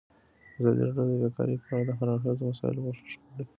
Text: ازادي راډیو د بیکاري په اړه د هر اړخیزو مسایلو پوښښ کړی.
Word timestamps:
ازادي 0.57 0.81
راډیو 0.85 1.05
د 1.21 1.23
بیکاري 1.23 1.55
په 1.63 1.69
اړه 1.73 1.83
د 1.87 1.95
هر 1.97 2.07
اړخیزو 2.13 2.43
مسایلو 2.51 2.83
پوښښ 2.95 3.13
کړی. 3.23 3.43